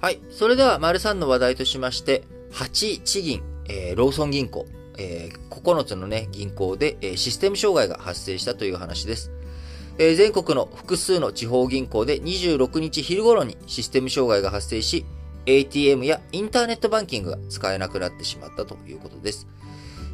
[0.00, 0.20] はい。
[0.30, 4.64] それでは、丸3の話題としまして、8地銀、えー、ローソン銀行、
[4.96, 9.30] えー、9つのね、銀行で、えー、システム障害が発生したという話です。
[9.98, 15.04] えー、全国の複数の地方銀行で26日昼頃にシステム障害が発生し、
[15.44, 19.46] ATM やインターネットバンキングが使えなくなってしまったということです。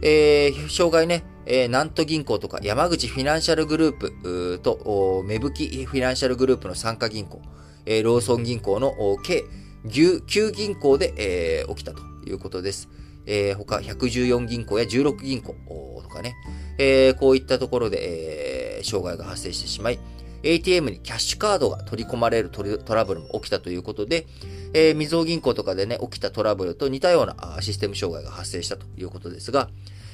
[0.00, 7.42] えー、障害ね、えー、南都銀行とか山口フィナンシャルグループと、芽吹きフィナンシャルグループの参加銀行、
[7.84, 9.44] えー、ローソン銀行の計
[9.86, 12.88] 9銀行で、えー、起きたということです。
[13.26, 15.54] えー、他114銀行や16銀行
[16.02, 16.34] とかね、
[16.78, 19.98] えー、こういったところで、えー、障害が発生してしまい、
[20.42, 24.26] ATM にキャッシュカードが取り込まれるトラブルも起きたということで、
[24.74, 29.68] えー、みずほ銀行とかでね、起きたトラブルと似たようなシステム障害が発生したということですが、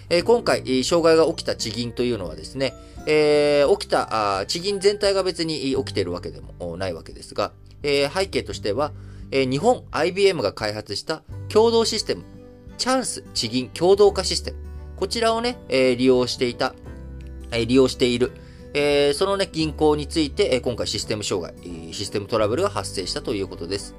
[0.09, 2.75] えー、今回、障害が起きた地銀というのはですね、
[3.07, 8.93] えー、起きた地銀全体が別に起きているわけでもないわけですが、えー、背景としては、
[9.31, 12.25] えー、日本 IBM が開発した共同システム、
[12.79, 14.59] チャンス地銀共同化システム、
[14.97, 16.75] こちらをね、えー、利用していた、
[17.51, 18.33] えー、利用している、
[18.75, 23.95] えー、そのね、銀行について、え、今回システム障害、システムトラブルが発生したということです。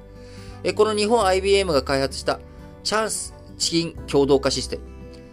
[0.64, 2.40] え、この日本 IBM が開発した
[2.84, 4.82] チャンス地銀共同化システム、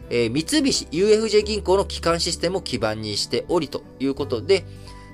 [0.10, 4.66] え、三菱 UFJ 銀行の基幹システムを基盤にしておりということで、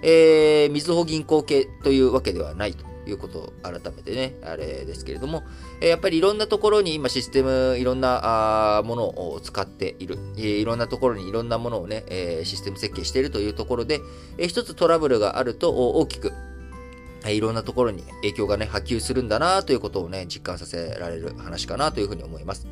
[0.02, 2.95] えー、みずほ銀行系というわけではないと。
[3.08, 5.44] いうことを改めてね、あれですけれども、
[5.82, 9.04] えやっぱりいろんなところに今システム、いろんなあもの
[9.34, 14.02] を使っている、いろんなところにいろんなものをね、えシステム設計しているというところで、
[14.38, 16.34] え一つトラブルがあると大きく、
[17.26, 22.68] いろんなところに影響がね、波及するんだなということをね、実感させられる話かなというふうに思います。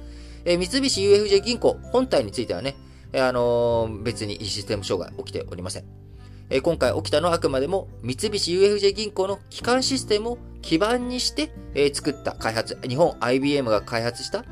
[0.45, 2.75] え三菱 UFJ 銀行本体についてはね、
[3.15, 6.02] あの、別にシステム障害起きておりません。
[6.49, 14.45] え今回起きたのはあくまでも三菱 UFJ 銀行の基幹システムを基盤にして、え作った開発、日本 IBM が開発した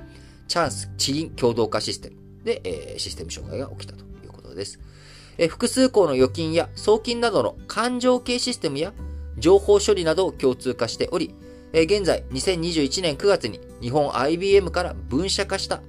[0.47, 4.79] チャンス地銀共同化システムで、えシステム障害が起きたということです。
[5.37, 8.93] え複数項の預金や送金などの勘定系システムや
[9.37, 11.33] 情報処理などを共通化しており、
[11.73, 15.81] え現在2021年9月に日本 IBM から分社化した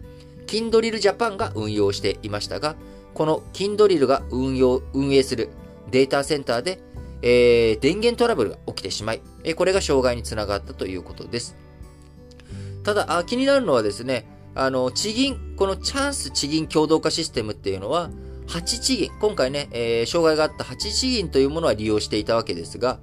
[0.47, 2.77] キンドリルジャパンが運用していましたが、
[3.15, 5.51] このキンドリルが運用、運営する
[5.91, 6.81] データセンターで、
[7.23, 11.57] えー、電源トラブルが起きてしまい、えこれが障害につながったということです。
[12.83, 18.11] ただ、あ気になるのはですね、あの、地銀、このチャンス地銀共同化システムっていうのは、
[18.49, 22.99] 8地銀、今回ね、えー、障害があった8地銀というものは利用していたわけですが、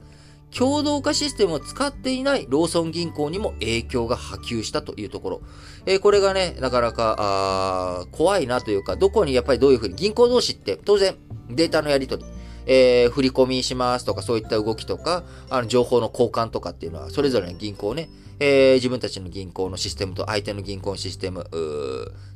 [0.56, 5.42] 共同化システムを使っていないローソン銀行にも影響が波及したというところ。
[5.86, 11.16] えー、これがね、なかなか、あ怖いなというか、どこにやっぱりどういうふうに、銀行同士って当然
[11.50, 12.30] データのやり取り、
[12.72, 18.10] えー、振り込みしますとか、そういった動きとか、あの、情報の交換とかっていうのは、それぞれの銀行ね、
[18.40, 21.50] えー、自分たちの銀行のシステムと相手の銀行のシステム、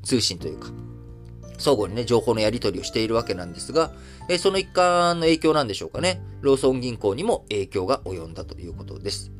[0.02, 0.70] 通信というか、
[1.60, 3.92] 相互にね、情報のやり取りをしているわけなんですが、
[4.28, 6.20] えー、その一環の影響なんでしょうかね。
[6.42, 9.32] ローソン銀行にも影響が及んだということです。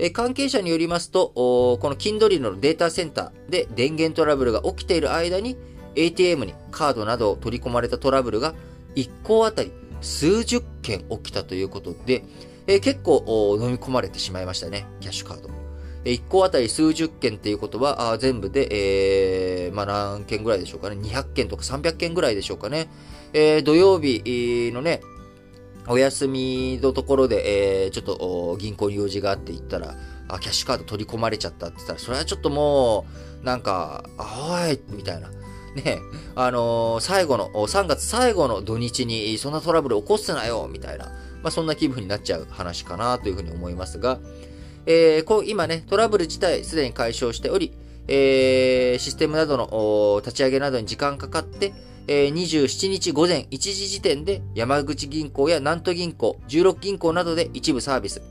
[0.00, 5.56] え、関係者によりますと、このキンドリルのデータセンターで電源トラブルが起きている間に、
[5.94, 8.54] ATM にカードなどを取り込まれたトラブルが
[8.96, 9.70] 1個あたり
[10.02, 12.24] 数十件起きたということで、
[12.66, 15.48] えー、結構飲み込まれてしまいましたね、キャッシュカード。
[16.04, 20.96] えー、1個あたり数十件っていうことは、あ全部で、えー、まあ何件ぐらいでしょうかね。
[20.96, 22.88] 200件とか300件ぐらいでしょうかね。
[23.32, 25.00] えー、土曜日のね、
[25.88, 29.96] お休みのところで、えー、ちょっと銀行に用事があって行ったら、
[30.28, 33.06] あ、キャッシュカード取り込まれちゃったって言ったら、それはちょっとも
[33.42, 35.30] う、なんか、あおいみたいな。
[35.74, 36.00] ね、
[36.34, 41.06] あのー、最後の、3月最後の土日にそんなトラブル起こすなよ、みたいな、
[41.42, 44.18] まあ、そんな気分になっちゃう話かなというふうに思いますが、
[44.86, 47.72] えー、こう今ね、トラブル自体すでに解消しており、
[48.08, 51.72] えー、システムなどの立ち上げなどに時間かかって、
[52.08, 58.22] えー、27日午前1時時点で山口銀行や南都銀行、16銀行などで一部サービス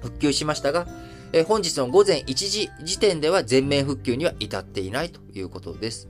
[0.00, 0.86] 復旧しましたが、
[1.32, 6.08] えー、本日の午前1時時点では全面復旧には至っていないということです。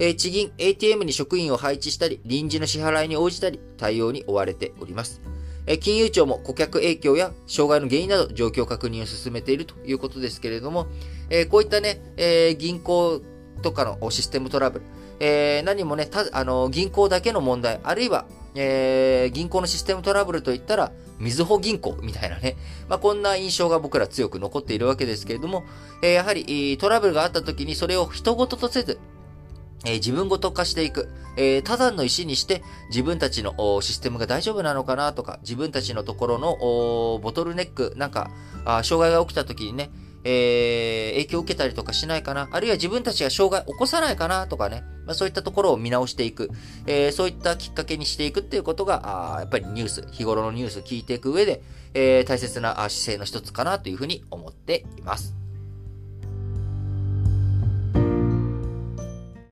[0.00, 5.20] え地銀 ATM に職員を配置したり、臨時の支払いに応じたり、対応に追われております。
[5.66, 10.86] え金融庁も顧客影響や障害の原因など状況確認を進めているということですけれども、
[11.28, 13.20] えこういったね、え銀行
[13.62, 14.84] とかのシステムトラブル、
[15.20, 18.24] え何もね、たあの銀行だけの問題、あるいは、
[18.54, 22.56] えー、銀行のシステムトラブルといったら、みずほ銀行みたいなね。
[22.88, 25.64] まあ、こんな印象が僕ら強く残っているわけですけれども、
[26.02, 28.98] えー、やはりトラブルがあった時にそれを人事とせず、
[29.84, 31.08] えー、自分ごと化していく。
[31.36, 36.56] えー、ただの石にして自分たちのシステムが大丈夫なのかなとか、自分たちのところの
[37.22, 38.30] ボトルネック、なんか
[38.64, 39.90] あ、障害が起きた時にね、
[40.24, 46.50] えー、影響を受けたりとかしないかな、あるいは自分たちが障害を起こさないかなとかね、まあ、そういったところを見直していく、
[46.86, 51.62] えー、そういったきっかけにしていくっていうことが、あやっぱりニュース、日頃のニュースを聞いていく上で、
[51.94, 55.39] えー、大切な姿勢の一つかなというふうに思っています。